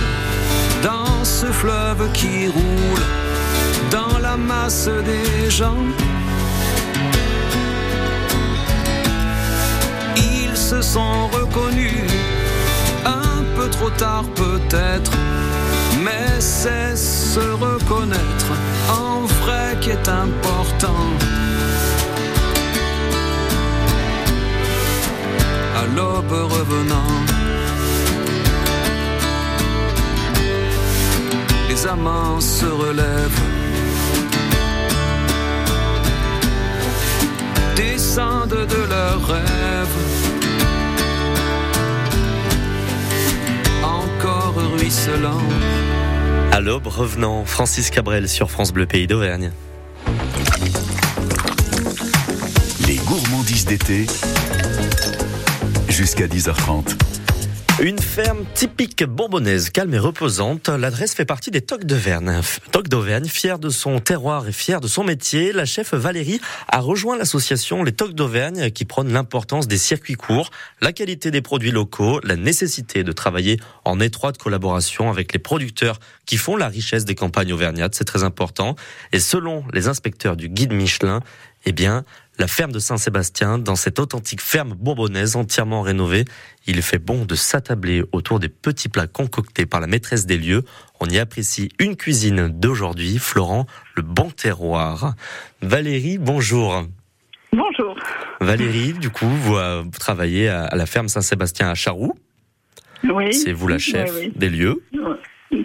ce 1.41 1.47
fleuve 1.47 2.11
qui 2.13 2.47
roule, 2.47 3.05
dans 3.89 4.19
la 4.19 4.37
masse 4.37 4.87
des 5.11 5.49
gens. 5.49 5.83
Ils 10.17 10.55
se 10.55 10.83
sont 10.83 11.27
reconnus 11.37 12.11
un 13.05 13.41
peu 13.55 13.67
trop 13.69 13.89
tard 13.89 14.25
peut-être, 14.35 15.13
mais 16.05 16.29
c'est 16.39 16.95
se 16.95 17.45
reconnaître 17.65 18.51
en 19.03 19.21
vrai 19.41 19.65
qui 19.81 19.89
est 19.89 20.09
important. 20.09 21.03
À 25.81 25.83
l'aube 25.95 26.37
revenant, 26.57 27.13
les 31.71 31.87
amants 31.87 32.41
se 32.41 32.65
relèvent. 32.65 33.41
Descendent 37.75 38.67
de 38.75 38.81
leurs 38.89 39.25
rêves. 39.25 39.97
Encore 43.83 44.55
ruisselant. 44.73 45.43
À 46.51 46.59
l'aube, 46.59 46.87
revenant, 46.87 47.45
Francis 47.45 47.89
Cabrel 47.89 48.27
sur 48.27 48.51
France 48.51 48.73
Bleu 48.73 48.85
Pays 48.85 49.07
d'Auvergne. 49.07 49.51
Les 52.85 52.97
gourmandises 52.97 53.65
d'été. 53.65 54.07
Jusqu'à 55.87 56.27
10h30. 56.27 56.97
Une 57.79 57.99
ferme 57.99 58.45
typique 58.53 59.03
bourbonnaise, 59.03 59.69
calme 59.71 59.93
et 59.93 59.99
reposante. 59.99 60.69
L'adresse 60.69 61.15
fait 61.15 61.25
partie 61.25 61.49
des 61.49 61.61
Tocs 61.61 61.85
d'Auvergne. 61.85 62.41
Tocs 62.71 62.89
d'Auvergne, 62.89 63.25
fière 63.25 63.57
de 63.57 63.69
son 63.69 63.99
terroir 63.99 64.47
et 64.47 64.51
fière 64.51 64.81
de 64.81 64.87
son 64.87 65.03
métier, 65.03 65.51
la 65.51 65.65
chef 65.65 65.93
Valérie 65.93 66.41
a 66.67 66.79
rejoint 66.79 67.17
l'association 67.17 67.83
Les 67.83 67.91
Tocs 67.91 68.13
d'Auvergne 68.13 68.69
qui 68.69 68.85
prône 68.85 69.11
l'importance 69.11 69.67
des 69.67 69.77
circuits 69.77 70.15
courts, 70.15 70.51
la 70.79 70.93
qualité 70.93 71.31
des 71.31 71.41
produits 71.41 71.71
locaux, 71.71 72.19
la 72.23 72.35
nécessité 72.35 73.03
de 73.03 73.11
travailler 73.11 73.59
en 73.83 73.99
étroite 73.99 74.37
collaboration 74.37 75.09
avec 75.09 75.33
les 75.33 75.39
producteurs 75.39 75.99
qui 76.25 76.37
font 76.37 76.57
la 76.57 76.67
richesse 76.67 77.05
des 77.05 77.15
campagnes 77.15 77.53
auvergnates. 77.53 77.95
C'est 77.95 78.05
très 78.05 78.23
important. 78.23 78.75
Et 79.11 79.19
selon 79.19 79.63
les 79.73 79.87
inspecteurs 79.87 80.35
du 80.35 80.49
guide 80.49 80.73
Michelin, 80.73 81.21
eh 81.65 81.71
bien, 81.71 82.03
la 82.41 82.47
ferme 82.47 82.71
de 82.71 82.79
Saint-Sébastien, 82.79 83.59
dans 83.59 83.75
cette 83.75 83.99
authentique 83.99 84.41
ferme 84.41 84.73
bourbonnaise 84.73 85.35
entièrement 85.35 85.83
rénovée, 85.83 86.25
il 86.65 86.81
fait 86.81 86.97
bon 86.97 87.23
de 87.23 87.35
s'attabler 87.35 88.03
autour 88.13 88.39
des 88.39 88.49
petits 88.49 88.89
plats 88.89 89.05
concoctés 89.05 89.67
par 89.67 89.79
la 89.79 89.85
maîtresse 89.85 90.25
des 90.25 90.39
lieux. 90.39 90.63
On 90.99 91.05
y 91.05 91.19
apprécie 91.19 91.69
une 91.77 91.95
cuisine 91.95 92.47
d'aujourd'hui, 92.47 93.19
Florent, 93.19 93.67
le 93.95 94.01
bon 94.01 94.31
terroir. 94.31 95.13
Valérie, 95.61 96.17
bonjour. 96.17 96.83
Bonjour. 97.53 97.95
Valérie, 98.39 98.93
du 98.93 99.11
coup, 99.11 99.27
vous, 99.27 99.57
euh, 99.57 99.83
vous 99.83 99.99
travaillez 99.99 100.49
à, 100.49 100.63
à 100.63 100.75
la 100.75 100.87
ferme 100.87 101.09
Saint-Sébastien 101.09 101.69
à 101.69 101.75
Charroux. 101.75 102.15
Oui. 103.03 103.35
C'est 103.35 103.53
vous 103.53 103.67
la 103.67 103.77
chef 103.77 104.15
Oui, 104.15 104.21
oui. 104.25 104.33
des 104.35 104.49
lieux. 104.49 104.81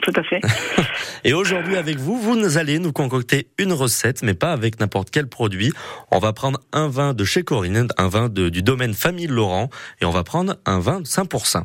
Tout 0.02 0.12
à 0.16 0.22
fait. 0.24 0.40
Et 1.24 1.32
aujourd'hui, 1.32 1.76
avec 1.76 1.96
vous, 1.96 2.16
vous 2.16 2.58
allez 2.58 2.78
nous 2.78 2.92
concocter 2.92 3.46
une 3.58 3.72
recette, 3.72 4.22
mais 4.22 4.34
pas 4.34 4.52
avec 4.52 4.80
n'importe 4.80 5.10
quel 5.10 5.28
produit. 5.28 5.72
On 6.10 6.18
va 6.18 6.32
prendre 6.32 6.58
un 6.72 6.88
vin 6.88 7.14
de 7.14 7.24
chez 7.24 7.42
Corinne, 7.44 7.86
un 7.96 8.08
vin 8.08 8.28
de- 8.28 8.48
du 8.48 8.62
domaine 8.62 8.94
Famille 8.94 9.28
Laurent, 9.28 9.68
et 10.00 10.04
on 10.04 10.10
va 10.10 10.24
prendre 10.24 10.56
un 10.66 10.80
vin 10.80 11.00
de 11.00 11.06
5%. 11.06 11.62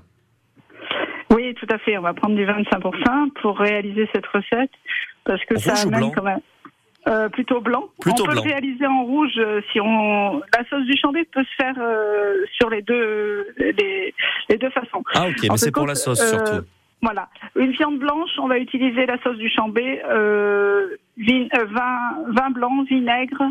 Oui, 1.32 1.54
tout 1.56 1.68
à 1.72 1.78
fait. 1.80 1.98
On 1.98 2.02
va 2.02 2.14
prendre 2.14 2.36
du 2.36 2.46
25% 2.46 3.30
pour 3.42 3.58
réaliser 3.58 4.08
cette 4.14 4.26
recette 4.28 4.72
parce 5.24 5.44
que 5.46 5.58
ça 5.60 5.72
Rouge 5.74 5.86
ou 5.86 5.88
amène 5.88 6.00
blanc 6.00 6.12
quand 6.16 6.24
même. 6.24 6.40
Euh, 7.08 7.30
plutôt 7.30 7.62
blanc. 7.62 7.86
Plutôt 8.00 8.24
on 8.24 8.28
peut 8.28 8.34
blanc. 8.34 8.44
le 8.44 8.50
réaliser 8.52 8.86
en 8.86 9.04
rouge 9.06 9.32
euh, 9.40 9.62
si 9.72 9.80
on. 9.82 10.40
La 10.56 10.64
sauce 10.70 10.86
du 10.86 10.96
chambé 11.02 11.24
peut 11.34 11.44
se 11.44 11.56
faire 11.64 11.74
euh, 11.80 12.36
sur 12.60 12.70
les 12.70 12.84
deux 12.84 13.48
les, 13.58 14.14
les 14.50 14.58
deux 14.58 14.70
façons. 14.70 15.04
Ah 15.16 15.28
ok, 15.28 15.46
En 15.50 15.54
mais 15.54 15.58
c'est 15.58 15.72
pour 15.72 15.88
la 15.88 15.96
sauce 15.96 16.20
surtout. 16.30 16.62
Voilà. 17.02 17.30
Une 17.56 17.72
viande 17.72 17.98
blanche, 18.00 18.30
on 18.40 18.48
va 18.48 18.58
utiliser 18.60 19.06
la 19.06 19.18
sauce 19.24 19.38
du 19.38 19.50
chambé, 19.50 20.02
euh, 20.06 20.88
vin, 21.18 21.48
euh, 21.58 21.66
vin, 21.66 22.24
vin 22.28 22.50
blanc, 22.52 22.84
vinaigre 22.84 23.42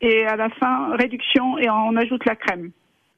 et 0.00 0.26
à 0.26 0.36
la 0.36 0.50
fin 0.50 0.94
réduction 0.96 1.58
et 1.58 1.68
on 1.70 1.96
ajoute 1.96 2.24
la 2.26 2.36
crème. 2.36 2.70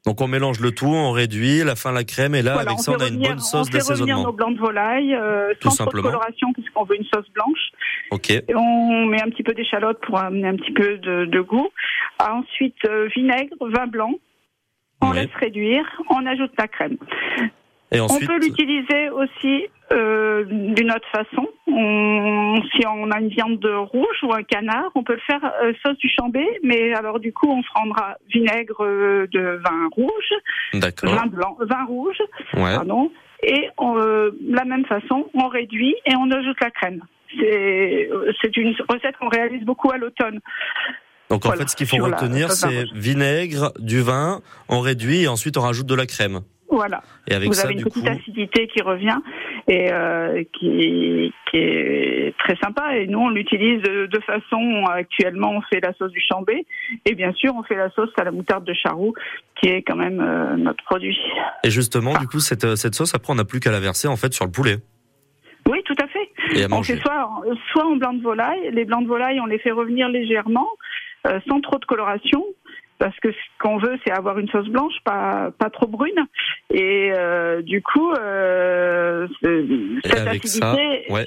Donc 0.05 0.19
on 0.21 0.27
mélange 0.27 0.59
le 0.61 0.71
tout, 0.71 0.87
on 0.87 1.11
réduit, 1.11 1.63
la 1.63 1.75
fin 1.75 1.91
la 1.91 2.03
crème, 2.03 2.33
et 2.33 2.41
là 2.41 2.53
Voilà, 2.53 2.69
avec 2.71 2.79
on 2.79 2.81
ça 2.81 2.93
on 2.93 2.99
a 3.01 3.07
une 3.07 3.19
bonne 3.21 3.37
sauce 3.39 3.67
On 3.69 3.71
fait 3.71 3.77
revenir 3.79 3.89
d'assaisonnement. 4.17 4.23
nos 4.23 4.31
blancs 4.31 4.55
de 4.55 4.59
volaille 4.59 5.13
euh, 5.13 5.53
Tout 5.59 5.69
sans 5.69 5.85
trop 5.85 5.97
de 5.97 6.01
coloration 6.01 6.51
puisqu'on 6.53 6.85
veut 6.85 6.95
une 6.95 7.05
sauce 7.13 7.29
blanche. 7.33 7.59
Ok, 8.09 8.31
Et 8.31 8.43
on 8.55 9.05
met 9.05 9.21
un 9.21 9.29
petit 9.29 9.43
peu 9.43 9.53
d'échalote 9.53 9.99
pour 10.01 10.17
amener 10.17 10.47
un 10.47 10.55
petit 10.55 10.71
peu 10.73 10.97
de, 10.97 11.25
de 11.25 11.41
goût. 11.41 11.67
Ah, 12.17 12.33
Ensuite, 12.35 12.77
vinaigre, 13.15 13.53
vin 13.61 13.85
blanc. 13.87 14.13
On 15.01 15.11
Ouais. 15.11 15.21
laisse 15.23 15.35
réduire. 15.39 15.85
On 16.09 16.25
ajoute 16.25 16.51
la 16.57 16.67
crème. 16.67 16.97
Et 17.91 17.99
ensuite, 17.99 18.29
On 18.29 18.33
peut 18.33 18.39
l'utiliser 18.39 19.09
aussi 19.09 19.65
euh, 19.91 20.45
d'une 20.45 20.91
autre 20.91 21.07
façon. 21.11 21.47
On- 21.67 22.61
si 22.75 22.85
on 22.87 23.11
a 23.11 23.19
une 23.19 23.27
viande 23.29 23.59
de 23.59 23.73
rouge 23.73 24.17
ou 24.23 24.33
un 24.33 24.43
canard, 24.43 24.89
on 24.95 25.03
peut 25.03 25.13
le 25.15 25.19
faire 25.27 25.43
euh, 25.63 25.73
sauce 25.83 25.97
du 25.97 26.09
chambé, 26.09 26.45
mais 26.63 26.93
alors 26.93 27.19
du 27.19 27.33
coup, 27.33 27.49
on 27.49 27.61
prendra 27.63 28.15
vinaigre 28.33 28.83
euh, 28.85 29.27
de 29.31 29.59
vin 29.63 29.89
rouge, 29.91 30.31
vin 31.03 31.25
blanc, 31.27 31.57
vin 31.59 31.85
rouge, 31.85 32.17
ouais. 32.53 32.75
pardon, 32.75 33.11
et 33.43 33.67
on, 33.77 33.97
euh, 33.97 34.31
de 34.39 34.55
la 34.55 34.65
même 34.65 34.85
façon, 34.85 35.25
on 35.33 35.47
réduit 35.47 35.95
et 36.05 36.15
on 36.15 36.29
ajoute 36.31 36.57
la 36.61 36.71
crème. 36.71 37.01
C'est 37.37 38.57
une 38.57 38.75
recette 38.89 39.15
qu'on 39.19 39.29
réalise 39.29 39.63
beaucoup 39.63 39.89
à 39.91 39.97
l'automne. 39.97 40.39
Donc 41.29 41.45
en 41.45 41.49
voilà, 41.49 41.61
fait 41.63 41.69
ce 41.69 41.75
qu'il 41.77 41.87
faut 41.87 41.97
retenir 42.03 42.51
c'est 42.51 42.83
vinaigre, 42.93 43.71
du 43.79 44.01
vin, 44.01 44.41
on 44.67 44.81
réduit 44.81 45.23
et 45.23 45.27
ensuite 45.29 45.57
on 45.57 45.61
rajoute 45.61 45.87
de 45.87 45.95
la 45.95 46.05
crème. 46.05 46.41
Voilà. 46.71 47.01
Et 47.27 47.33
avec 47.35 47.47
Vous 47.49 47.53
ça 47.53 47.65
avez 47.65 47.73
une 47.73 47.83
petite 47.83 48.03
coup, 48.03 48.09
acidité 48.09 48.67
qui 48.67 48.81
revient 48.81 49.17
et 49.67 49.91
euh, 49.91 50.43
qui, 50.57 51.33
qui 51.49 51.57
est 51.57 52.33
très 52.39 52.55
sympa. 52.63 52.95
Et 52.97 53.07
nous, 53.07 53.19
on 53.19 53.29
l'utilise 53.29 53.81
de, 53.81 54.05
de 54.05 54.19
façon. 54.21 54.85
Actuellement, 54.89 55.51
on 55.51 55.61
fait 55.61 55.81
la 55.81 55.93
sauce 55.93 56.11
du 56.11 56.21
chambé 56.21 56.65
et 57.05 57.13
bien 57.13 57.33
sûr, 57.33 57.53
on 57.55 57.63
fait 57.63 57.75
la 57.75 57.89
sauce 57.91 58.09
à 58.17 58.23
la 58.23 58.31
moutarde 58.31 58.63
de 58.63 58.73
charroux, 58.73 59.13
qui 59.61 59.69
est 59.69 59.81
quand 59.81 59.95
même 59.97 60.21
euh, 60.21 60.55
notre 60.57 60.83
produit. 60.85 61.19
et 61.63 61.69
justement 61.69 62.13
du 62.17 62.27
coup 62.27 62.39
cette, 62.39 62.63
euh, 62.63 62.75
cette 62.75 62.95
sauce 62.95 63.13
après 63.13 63.31
on 63.33 63.35
n'a 63.35 63.45
plus 63.45 63.59
qu'à 63.59 63.71
la 63.71 63.79
verser 63.79 64.07
en 64.07 64.15
fait 64.15 64.33
sur 64.33 64.45
le 64.45 64.51
poulet 64.51 64.77
Oui, 65.69 65.81
tout 65.85 65.95
à 66.01 66.07
fait. 66.07 66.29
et 66.59 66.63
à 66.63 66.67
On 66.71 66.83
fait 66.83 66.97
soit, 66.97 67.29
soit 67.71 67.85
en 67.85 67.95
blanc 67.97 68.13
de 68.13 68.21
volaille. 68.21 68.71
Les 68.71 68.85
blancs 68.85 69.03
de 69.03 69.07
volaille, 69.07 69.39
on 69.39 69.45
les 69.45 69.59
fait 69.59 69.71
revenir 69.71 70.09
légèrement, 70.09 70.67
euh, 71.27 71.39
sans 71.47 71.59
trop 71.61 71.77
de 71.77 71.85
coloration. 71.85 72.43
Parce 73.01 73.19
que 73.19 73.31
ce 73.31 73.37
qu'on 73.59 73.79
veut, 73.79 73.97
c'est 74.05 74.11
avoir 74.13 74.37
une 74.37 74.47
sauce 74.49 74.67
blanche, 74.69 74.93
pas, 75.03 75.49
pas 75.57 75.71
trop 75.71 75.87
brune. 75.87 76.13
Et 76.71 77.11
euh, 77.17 77.63
du 77.63 77.81
coup, 77.81 78.11
euh, 78.13 79.27
cette 79.41 80.15
ça, 80.19 80.29
acidité, 80.29 81.05
ouais, 81.09 81.25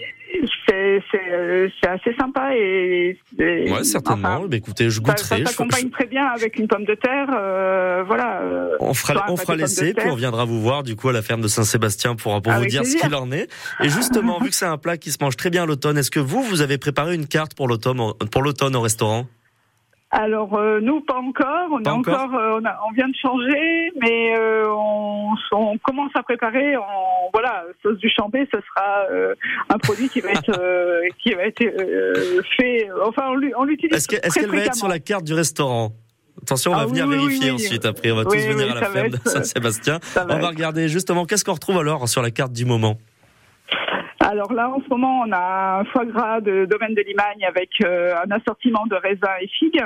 c'est 0.71 1.89
assez 1.89 2.15
sympa. 2.17 2.55
Et, 2.57 3.19
et- 3.41 3.73
ouais 3.73 3.83
certainement. 3.83 4.37
enfin, 4.37 4.47
Bah, 4.49 4.57
écoutez, 4.57 4.85
je 4.89 4.97
ça, 4.97 5.01
goûterai. 5.01 5.27
ça 5.29 5.37
je- 5.39 5.45
s'accompagne 5.47 5.91
très 5.91 6.07
bien 6.07 6.27
avec 6.27 6.59
une 6.61 6.69
pomme 6.69 6.85
de 6.85 6.95
terre. 6.95 7.27
euh, 7.37 8.05
voilà. 8.07 8.41
On 8.81 8.95
fera, 8.95 9.25
on 9.29 9.37
fera 9.37 9.57
l'essai, 9.57 9.95
puis 9.95 10.09
on 10.09 10.15
viendra 10.15 10.45
vous 10.45 10.61
voir 10.61 10.85
du 10.85 10.95
coup 10.97 11.09
à 11.09 11.13
la 11.13 11.23
ferme 11.23 11.41
de 11.41 11.49
Saint-Sébastien 11.49 12.15
pour, 12.15 12.41
pour 12.41 12.53
vous 12.53 12.67
dire 12.67 12.85
ce 12.85 12.93
plaisir. 12.93 13.01
qu'il 13.01 13.15
en 13.17 13.33
est. 13.33 13.49
Et 13.83 13.89
justement, 13.89 14.39
vu 14.39 14.51
que 14.51 14.55
c'est 14.55 14.65
un 14.67 14.79
plat 14.79 14.97
qui 14.97 15.11
se 15.11 15.19
mange 15.21 15.37
très 15.37 15.51
bien 15.51 15.65
à 15.65 15.67
l'automne, 15.67 15.99
est-ce 15.99 16.11
que 16.13 16.21
vous, 16.21 16.43
vous 16.43 16.63
avez 16.63 16.79
préparé 16.79 17.15
une 17.17 17.27
carte 17.27 17.55
pour 17.55 17.67
l'automne, 17.67 18.01
pour 18.31 18.43
l'automne 18.43 18.77
au 18.77 18.81
restaurant? 18.81 19.27
Alors 20.17 20.55
euh, 20.57 20.79
nous 20.81 21.01
pas 21.01 21.17
encore, 21.19 21.69
on 21.73 21.83
Pas 21.83 21.91
est 21.91 21.93
encore 21.93 22.21
encore, 22.21 22.39
euh, 22.39 22.61
on, 22.61 22.65
a- 22.65 22.79
on 22.89 22.93
vient 22.93 23.09
de 23.09 23.17
changer, 23.21 23.91
mais 24.01 24.37
euh, 24.39 24.65
on, 24.69 25.31
on 25.53 25.79
commence 25.79 26.13
à 26.15 26.23
préparer. 26.23 26.77
On, 26.77 26.83
voilà, 27.33 27.65
sauce 27.83 27.99
du 27.99 28.09
chambé, 28.09 28.47
ce 28.55 28.61
sera 28.61 29.07
euh, 29.11 29.35
un 29.71 29.79
produit 29.79 30.09
qui 30.09 30.21
va 30.21 30.31
être 30.31 30.51
euh, 30.61 31.01
qui 31.19 31.33
va 31.35 31.43
être 31.47 31.63
euh, 31.65 32.41
fait. 32.57 32.89
Enfin, 33.05 33.25
on, 33.31 33.35
l'u- 33.35 33.53
on 33.59 33.65
l'utilise. 33.65 33.97
Est-ce 33.97 34.07
qu'elle 34.39 34.49
va 34.51 34.59
être 34.59 34.77
sur 34.77 34.87
la 34.89 35.01
carte 35.01 35.25
du 35.25 35.35
restaurant? 35.35 35.91
Attention, 36.43 36.73
on 36.73 36.75
Ah 36.75 36.79
va 36.81 36.87
venir 36.87 37.07
oui, 37.07 37.15
oui, 37.17 37.23
vérifier 37.25 37.51
oui, 37.51 37.57
oui. 37.59 37.65
ensuite. 37.67 37.85
Après, 37.87 38.11
on 38.13 38.17
va 38.17 38.25
tous 38.25 38.37
venir 38.37 38.71
à 38.71 38.75
la 38.75 38.81
va 38.83 38.87
ferme 38.91 39.09
de 39.09 39.19
Saint-Sébastien. 39.25 39.99
Va 40.15 40.25
On 40.25 40.27
va 40.29 40.37
être- 40.37 40.49
regarder 40.49 40.89
justement 40.89 41.25
qu'est-ce 41.25 41.45
qu'on 41.45 41.55
retrouve 41.55 41.79
alors 41.79 42.09
sur 42.09 42.23
la 42.23 42.31
carte 42.31 42.53
du 42.53 42.65
moment? 42.65 42.99
Alors 44.25 44.53
là, 44.55 44.71
en 44.71 44.81
ce 44.81 44.89
moment, 44.89 45.21
on 45.27 45.33
a 45.33 45.81
un 45.81 45.85
foie 45.85 46.07
gras 46.07 46.41
de 46.41 46.65
domaine 46.65 46.95
de 46.95 47.03
Limagne 47.03 47.45
avec 47.47 47.71
euh, 47.85 48.15
un 48.25 48.31
assortiment 48.31 48.87
de 48.87 48.97
raisins 48.97 49.37
et 49.41 49.49
figues. 49.49 49.85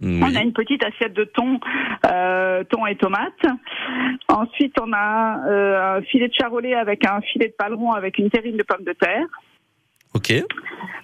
Oui. 0.00 0.20
On 0.22 0.36
a 0.36 0.42
une 0.42 0.52
petite 0.52 0.84
assiette 0.84 1.12
de 1.12 1.24
thon, 1.24 1.58
euh, 2.06 2.62
thon 2.64 2.86
et 2.86 2.94
tomates. 2.94 3.46
Ensuite, 4.28 4.76
on 4.80 4.92
a 4.92 5.40
euh, 5.48 5.96
un 5.96 6.02
filet 6.02 6.28
de 6.28 6.34
charolais 6.34 6.74
avec 6.74 7.04
un 7.04 7.20
filet 7.20 7.48
de 7.48 7.54
paleron 7.58 7.92
avec 7.92 8.18
une 8.18 8.30
terrine 8.30 8.56
de 8.56 8.62
pommes 8.62 8.84
de 8.84 8.92
terre. 8.92 9.26
Ok. 10.14 10.32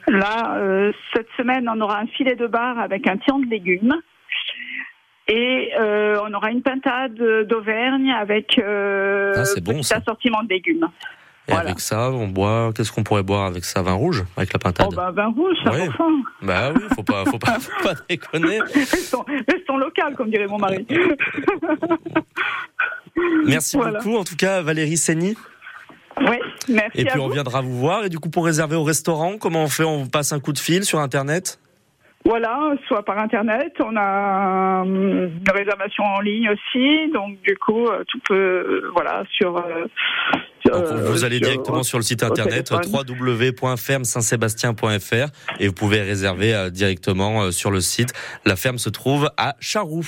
Là, 0.06 0.56
euh, 0.58 0.92
cette 1.12 1.28
semaine, 1.36 1.68
on 1.68 1.80
aura 1.80 1.98
un 1.98 2.06
filet 2.06 2.36
de 2.36 2.46
bar 2.46 2.78
avec 2.78 3.08
un 3.08 3.16
tian 3.16 3.40
de 3.40 3.46
légumes. 3.46 3.96
Et 5.26 5.70
on 5.78 6.32
aura 6.34 6.50
une 6.50 6.62
pintade 6.62 7.14
d'Auvergne 7.48 8.12
avec 8.12 8.58
euh, 8.58 9.32
Ah, 9.34 9.60
bon, 9.62 9.80
assortiment 9.80 10.42
de 10.42 10.50
légumes. 10.50 10.86
Et 11.46 11.52
Voilà. 11.52 11.66
avec 11.68 11.80
ça, 11.80 12.10
on 12.10 12.26
boit. 12.28 12.70
Qu'est-ce 12.74 12.90
qu'on 12.90 13.02
pourrait 13.02 13.22
boire 13.22 13.44
avec 13.44 13.64
ça? 13.66 13.82
Vin 13.82 13.92
rouge 13.92 14.24
avec 14.36 14.52
la 14.52 14.58
pintade. 14.58 14.86
Oh 14.90 14.94
ben, 14.94 15.10
vin 15.10 15.26
rouge, 15.26 15.56
ça 15.62 15.72
fin. 15.72 16.08
Bah 16.40 16.72
oui, 16.74 16.80
faut 16.94 17.02
pas, 17.02 17.24
faut 17.26 17.38
pas, 17.38 17.58
faut 17.60 17.82
pas 17.82 17.94
déconner. 18.08 18.60
Restons, 18.74 19.24
restons 19.48 19.76
local, 19.76 20.14
comme 20.16 20.30
dirait 20.30 20.46
mon 20.46 20.58
mari. 20.58 20.86
Merci 23.46 23.76
Voilà. 23.76 23.98
beaucoup. 24.00 24.16
En 24.16 24.24
tout 24.24 24.36
cas, 24.36 24.62
Valérie 24.62 24.96
Seni. 24.96 25.36
Oui, 26.20 26.36
merci. 26.68 27.00
Et 27.00 27.04
puis 27.04 27.18
à 27.18 27.20
on 27.22 27.26
vous. 27.26 27.32
viendra 27.34 27.60
vous 27.60 27.76
voir. 27.78 28.04
Et 28.04 28.08
du 28.08 28.18
coup, 28.20 28.30
pour 28.30 28.44
réserver 28.44 28.76
au 28.76 28.84
restaurant, 28.84 29.36
comment 29.38 29.64
on 29.64 29.68
fait? 29.68 29.82
On 29.84 30.06
passe 30.06 30.32
un 30.32 30.38
coup 30.40 30.52
de 30.52 30.58
fil 30.58 30.84
sur 30.84 31.00
Internet? 31.00 31.58
Voilà, 32.26 32.72
soit 32.88 33.04
par 33.04 33.18
internet, 33.18 33.74
on 33.80 33.94
a 33.96 34.82
euh, 34.86 35.28
une 35.28 35.50
réservation 35.52 36.04
en 36.04 36.20
ligne 36.20 36.48
aussi, 36.48 37.10
donc 37.12 37.38
du 37.42 37.54
coup 37.58 37.86
euh, 37.86 38.02
tout 38.08 38.18
peut, 38.26 38.34
euh, 38.34 38.90
voilà, 38.94 39.24
sur. 39.30 39.58
euh, 39.58 39.84
Donc, 40.64 40.86
vous 40.86 41.22
allez 41.24 41.38
directement 41.38 41.82
sur 41.82 41.98
le 41.98 42.02
site 42.02 42.22
internet 42.22 42.70
www.ferme-saint-sébastien.fr 42.72 45.28
et 45.60 45.66
vous 45.68 45.74
pouvez 45.74 46.00
réserver 46.00 46.70
directement 46.70 47.50
sur 47.50 47.70
le 47.70 47.80
site. 47.80 48.14
La 48.46 48.56
ferme 48.56 48.78
se 48.78 48.88
trouve 48.88 49.28
à 49.36 49.56
Charoux. 49.60 50.00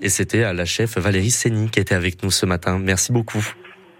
Et 0.00 0.10
c'était 0.10 0.52
la 0.52 0.66
chef 0.66 0.98
Valérie 0.98 1.30
Sény 1.30 1.70
qui 1.70 1.80
était 1.80 1.94
avec 1.94 2.22
nous 2.22 2.30
ce 2.30 2.44
matin. 2.44 2.78
Merci 2.78 3.10
beaucoup. 3.12 3.42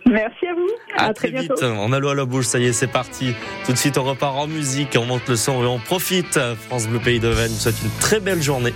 Merci 0.06 0.46
à 0.46 0.52
vous. 0.53 0.53
À, 0.96 1.06
À 1.06 1.14
très, 1.14 1.30
très 1.30 1.40
vite. 1.42 1.52
On 1.62 1.92
a 1.92 1.98
l'eau 1.98 2.08
à 2.10 2.14
la 2.14 2.24
bouche, 2.24 2.46
ça 2.46 2.58
y 2.58 2.66
est, 2.66 2.72
c'est 2.72 2.86
parti. 2.86 3.34
Tout 3.66 3.72
de 3.72 3.78
suite, 3.78 3.98
on 3.98 4.04
repart 4.04 4.36
en 4.36 4.46
musique, 4.46 4.96
on 4.98 5.04
monte 5.04 5.28
le 5.28 5.36
son 5.36 5.62
et 5.62 5.66
on 5.66 5.78
profite. 5.78 6.38
France 6.68 6.86
Bleu 6.86 6.98
Pays 7.00 7.20
d'Auvergne 7.20 7.50
vous 7.52 7.58
souhaite 7.58 7.82
une 7.82 7.90
très 8.00 8.20
belle 8.20 8.42
journée. 8.42 8.74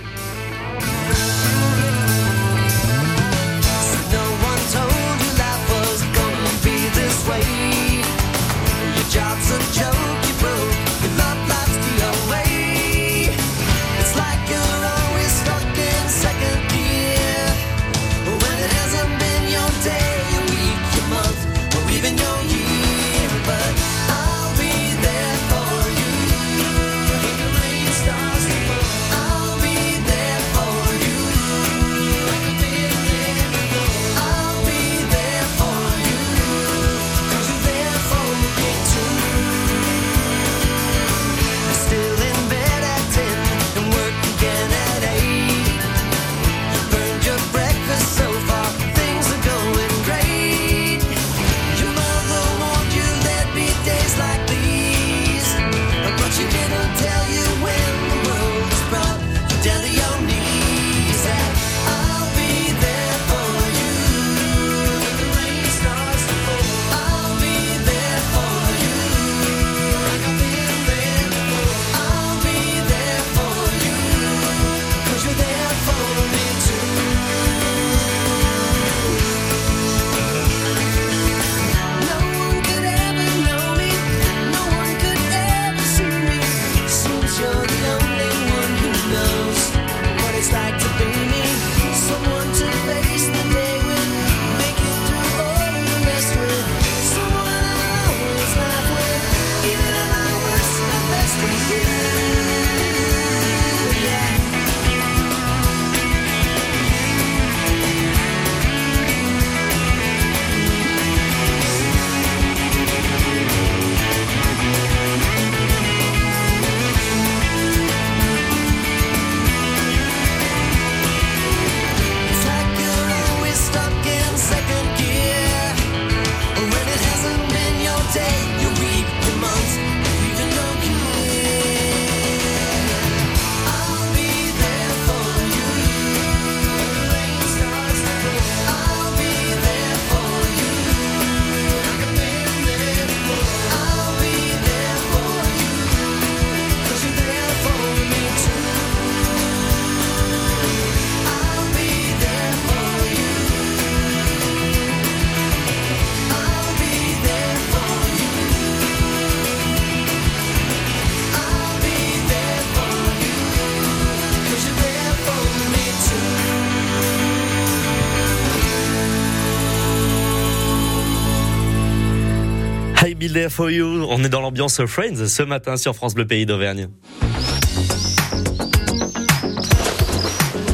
There 173.39 173.49
For 173.49 173.71
You. 173.71 174.05
On 174.09 174.21
est 174.25 174.27
dans 174.27 174.41
l'ambiance 174.41 174.85
Friends 174.85 175.25
ce 175.27 175.43
matin 175.43 175.77
sur 175.77 175.95
France 175.95 176.13
Bleu 176.13 176.27
Pays 176.27 176.45
d'Auvergne. 176.45 176.89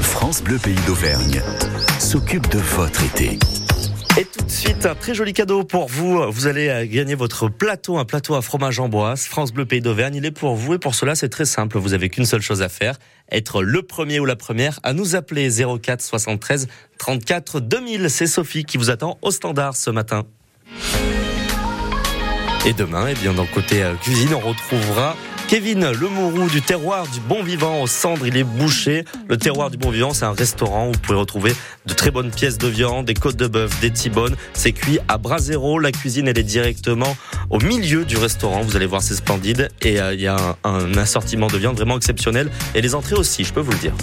France 0.02 0.42
Bleu 0.42 0.58
Pays 0.58 0.74
d'Auvergne 0.88 1.44
s'occupe 2.00 2.50
de 2.50 2.58
votre 2.58 3.04
été. 3.04 3.38
Et 4.20 4.26
tout 4.26 4.44
de 4.44 4.50
suite, 4.50 4.84
un 4.88 4.96
très 4.96 5.14
joli 5.14 5.34
cadeau 5.34 5.64
pour 5.64 5.88
vous. 5.88 6.20
Vous 6.32 6.48
allez 6.48 6.88
gagner 6.88 7.14
votre 7.14 7.50
plateau, 7.50 8.00
un 8.00 8.06
plateau 8.06 8.34
à 8.34 8.42
fromage 8.42 8.80
amboise. 8.80 9.26
France 9.26 9.54
Bleu 9.54 9.68
Pays 9.68 9.82
d'Auvergne, 9.82 10.16
il 10.16 10.26
est 10.26 10.32
pour 10.32 10.56
vous. 10.56 10.74
Et 10.74 10.80
pour 10.80 10.96
cela, 10.96 11.14
c'est 11.14 11.30
très 11.30 11.46
simple. 11.46 11.78
Vous 11.78 11.94
avez 11.94 12.10
qu'une 12.10 12.26
seule 12.26 12.42
chose 12.42 12.64
à 12.64 12.70
faire. 12.70 12.98
Être 13.32 13.62
le 13.62 13.84
premier 13.84 14.20
ou 14.20 14.26
la 14.26 14.36
première 14.36 14.80
à 14.82 14.94
nous 14.94 15.16
appeler 15.16 15.50
04 15.52 16.02
73 16.02 16.68
34 16.98 17.60
2000. 17.60 18.10
C'est 18.10 18.26
Sophie 18.26 18.66
qui 18.66 18.80
vous 18.80 18.90
attend 18.90 19.20
au 19.22 19.30
standard 19.30 19.76
ce 19.76 19.92
matin. 19.92 20.24
Et 22.66 22.74
demain, 22.74 23.06
eh 23.08 23.14
bien, 23.14 23.32
dans 23.34 23.44
le 23.44 23.54
côté 23.54 23.84
euh, 23.84 23.94
cuisine, 23.94 24.34
on 24.34 24.40
retrouvera 24.40 25.16
Kevin 25.48 25.92
Lemourou 25.92 26.50
du 26.50 26.64
terroir 26.64 27.06
du 27.08 27.20
bon 27.20 27.44
vivant 27.44 27.80
au 27.84 27.86
cendre. 27.86 28.26
Il 28.26 28.36
est 28.36 28.44
bouché. 28.44 29.06
Le 29.28 29.38
terroir 29.38 29.70
du 29.70 29.78
bon 29.78 29.92
vivant, 29.92 30.14
c'est 30.14 30.26
un 30.26 30.34
restaurant 30.34 30.88
où 30.88 30.94
vous 30.94 31.00
pouvez 31.00 31.20
retrouver 31.20 31.54
de 31.86 31.94
très 31.94 32.10
bonnes 32.10 32.32
pièces 32.32 32.58
de 32.58 32.68
viande, 32.68 33.06
des 33.06 33.14
côtes 33.14 33.36
de 33.36 33.46
bœuf, 33.46 33.80
des 33.82 33.92
tibones. 33.92 34.36
C'est 34.54 34.72
cuit 34.72 34.98
à 35.08 35.20
bras 35.20 35.38
zéro. 35.38 35.78
La 35.78 35.92
cuisine, 35.92 36.28
elle 36.28 36.40
est 36.40 36.44
directement 36.44 37.16
au 37.52 37.60
milieu 37.60 38.04
du 38.04 38.18
restaurant. 38.18 38.62
Vous 38.62 38.76
allez 38.76 38.88
voir, 38.88 39.04
c'est 39.04 39.14
splendide. 39.14 39.70
Et 39.84 40.02
euh, 40.02 40.16
il 40.16 40.22
y 40.22 40.28
a 40.28 40.36
un, 40.64 40.74
un 40.74 40.98
assortiment 40.98 41.46
de 41.46 41.58
viande 41.58 41.76
vraiment 41.76 41.98
exceptionnel. 41.98 42.50
Et 42.74 42.82
les 42.82 42.96
entrées 42.96 43.16
aussi, 43.16 43.44
je 43.44 43.54
peux 43.54 43.62
vous 43.62 43.74
le 43.74 43.78
dire. 43.78 43.94